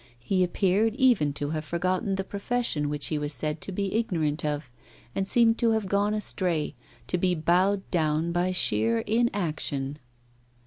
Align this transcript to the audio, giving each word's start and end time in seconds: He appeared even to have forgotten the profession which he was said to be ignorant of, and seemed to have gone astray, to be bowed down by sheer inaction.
He 0.23 0.43
appeared 0.43 0.95
even 0.95 1.31
to 1.33 1.51
have 1.51 1.63
forgotten 1.63 2.15
the 2.15 2.23
profession 2.23 2.89
which 2.89 3.05
he 3.09 3.19
was 3.19 3.33
said 3.33 3.61
to 3.61 3.71
be 3.71 3.93
ignorant 3.93 4.43
of, 4.43 4.71
and 5.13 5.27
seemed 5.27 5.59
to 5.59 5.73
have 5.73 5.87
gone 5.87 6.15
astray, 6.15 6.73
to 7.05 7.19
be 7.19 7.35
bowed 7.35 7.87
down 7.91 8.31
by 8.31 8.49
sheer 8.51 9.01
inaction. 9.01 9.99